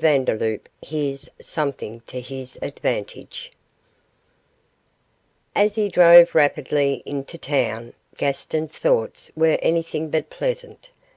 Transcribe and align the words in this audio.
VANDELOUP 0.00 0.68
HEARS 0.80 1.28
SOMETHING 1.40 2.02
TO 2.06 2.20
HIS 2.20 2.56
ADVANTAGE 2.62 3.50
As 5.56 5.74
he 5.74 5.88
drove 5.88 6.36
rapidly 6.36 7.02
into 7.04 7.36
town 7.36 7.94
Gaston's 8.16 8.78
thoughts 8.78 9.32
were 9.34 9.58
anything 9.60 10.08
but 10.10 10.30
pleasant. 10.30 10.90